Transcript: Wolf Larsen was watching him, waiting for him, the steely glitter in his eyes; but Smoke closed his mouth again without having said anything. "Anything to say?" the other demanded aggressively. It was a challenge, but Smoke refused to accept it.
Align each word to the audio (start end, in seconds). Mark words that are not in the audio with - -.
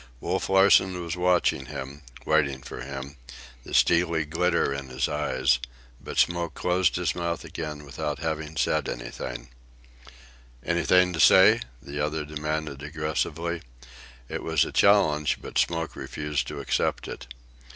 Wolf 0.19 0.49
Larsen 0.49 0.99
was 0.99 1.15
watching 1.15 1.67
him, 1.67 2.01
waiting 2.25 2.63
for 2.63 2.81
him, 2.81 3.17
the 3.63 3.71
steely 3.71 4.25
glitter 4.25 4.73
in 4.73 4.87
his 4.89 5.07
eyes; 5.07 5.59
but 6.03 6.17
Smoke 6.17 6.55
closed 6.55 6.95
his 6.95 7.13
mouth 7.13 7.45
again 7.45 7.85
without 7.85 8.17
having 8.17 8.57
said 8.57 8.89
anything. 8.89 9.49
"Anything 10.65 11.13
to 11.13 11.19
say?" 11.19 11.59
the 11.83 12.03
other 12.03 12.25
demanded 12.25 12.81
aggressively. 12.81 13.61
It 14.27 14.41
was 14.41 14.65
a 14.65 14.71
challenge, 14.71 15.37
but 15.39 15.59
Smoke 15.59 15.95
refused 15.95 16.47
to 16.47 16.61
accept 16.61 17.07
it. 17.07 17.27